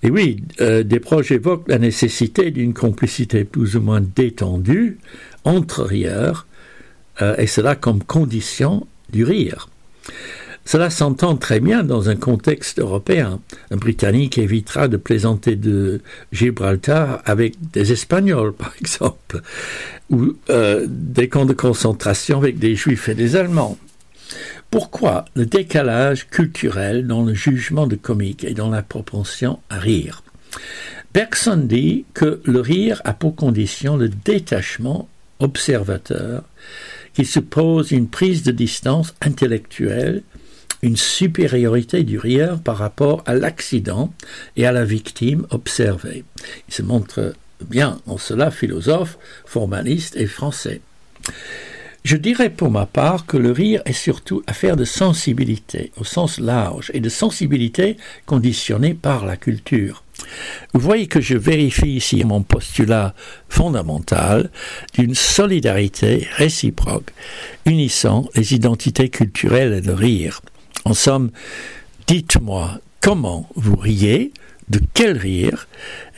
Et 0.04 0.10
oui, 0.10 0.44
euh, 0.60 0.82
des 0.82 1.00
proches 1.00 1.32
évoquent 1.32 1.66
la 1.66 1.78
nécessité 1.78 2.50
d'une 2.50 2.74
complicité 2.74 3.44
plus 3.44 3.74
ou 3.74 3.80
moins 3.80 4.02
détendue 4.02 4.98
entre 5.44 5.82
rieurs, 5.82 6.46
euh, 7.22 7.34
et 7.38 7.46
cela 7.46 7.74
comme 7.74 8.02
condition 8.04 8.86
du 9.10 9.24
rire. 9.24 9.70
Cela 10.66 10.90
s'entend 10.90 11.36
très 11.36 11.58
bien 11.58 11.84
dans 11.84 12.10
un 12.10 12.16
contexte 12.16 12.80
européen. 12.80 13.40
Un 13.70 13.76
Britannique 13.76 14.36
évitera 14.36 14.88
de 14.88 14.98
plaisanter 14.98 15.56
de 15.56 16.02
Gibraltar 16.32 17.22
avec 17.24 17.54
des 17.72 17.92
Espagnols, 17.92 18.52
par 18.58 18.74
exemple, 18.78 19.40
ou 20.10 20.34
euh, 20.50 20.86
des 20.86 21.28
camps 21.28 21.46
de 21.46 21.54
concentration 21.54 22.38
avec 22.38 22.58
des 22.58 22.76
Juifs 22.76 23.08
et 23.08 23.14
des 23.14 23.36
Allemands. 23.36 23.78
Pourquoi 24.74 25.24
le 25.36 25.46
décalage 25.46 26.26
culturel 26.26 27.06
dans 27.06 27.22
le 27.22 27.32
jugement 27.32 27.86
de 27.86 27.94
comique 27.94 28.42
et 28.42 28.54
dans 28.54 28.70
la 28.70 28.82
propension 28.82 29.60
à 29.70 29.78
rire? 29.78 30.24
Bergson 31.12 31.58
dit 31.58 32.06
que 32.12 32.40
le 32.44 32.58
rire 32.58 33.00
a 33.04 33.12
pour 33.12 33.36
condition 33.36 33.96
le 33.96 34.08
détachement 34.08 35.08
observateur 35.38 36.42
qui 37.12 37.24
suppose 37.24 37.92
une 37.92 38.08
prise 38.08 38.42
de 38.42 38.50
distance 38.50 39.14
intellectuelle 39.20 40.24
une 40.82 40.96
supériorité 40.96 42.02
du 42.02 42.18
rieur 42.18 42.60
par 42.60 42.78
rapport 42.78 43.22
à 43.26 43.34
l'accident 43.34 44.12
et 44.56 44.66
à 44.66 44.72
la 44.72 44.84
victime 44.84 45.46
observée. 45.50 46.24
Il 46.66 46.74
se 46.74 46.82
montre 46.82 47.34
bien 47.60 48.00
en 48.08 48.18
cela 48.18 48.50
philosophe, 48.50 49.18
formaliste 49.46 50.16
et 50.16 50.26
français. 50.26 50.80
Je 52.04 52.18
dirais 52.18 52.50
pour 52.50 52.70
ma 52.70 52.84
part 52.84 53.24
que 53.24 53.38
le 53.38 53.50
rire 53.50 53.80
est 53.86 53.94
surtout 53.94 54.42
affaire 54.46 54.76
de 54.76 54.84
sensibilité 54.84 55.90
au 55.96 56.04
sens 56.04 56.38
large 56.38 56.90
et 56.92 57.00
de 57.00 57.08
sensibilité 57.08 57.96
conditionnée 58.26 58.92
par 58.92 59.24
la 59.24 59.38
culture. 59.38 60.04
Vous 60.74 60.80
voyez 60.80 61.06
que 61.06 61.22
je 61.22 61.34
vérifie 61.34 61.96
ici 61.96 62.22
mon 62.24 62.42
postulat 62.42 63.14
fondamental 63.48 64.50
d'une 64.98 65.14
solidarité 65.14 66.28
réciproque 66.36 67.10
unissant 67.64 68.28
les 68.34 68.52
identités 68.52 69.08
culturelles 69.08 69.72
et 69.72 69.80
le 69.80 69.94
rire. 69.94 70.42
En 70.84 70.92
somme, 70.92 71.30
dites-moi 72.06 72.80
comment 73.00 73.48
vous 73.56 73.76
riez, 73.76 74.30
de 74.68 74.80
quel 74.92 75.16
rire, 75.16 75.68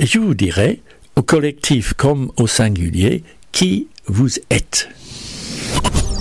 et 0.01 0.07
je 0.07 0.19
vous 0.19 0.35
dirai, 0.35 0.83
au 1.15 1.23
collectif 1.23 1.95
comme 1.95 2.33
au 2.39 2.49
singulier, 2.49 3.23
qui 3.53 3.87
vous 4.07 4.31
êtes. 4.51 4.89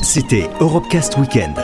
C'était 0.02 0.50
Europecast 0.60 1.18
Weekend. 1.18 1.58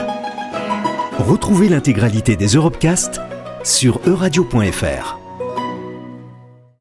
Retrouvez 1.18 1.68
l'intégralité 1.68 2.36
des 2.36 2.48
Europecast 2.48 3.20
sur 3.64 4.00
euradio.fr. 4.06 5.21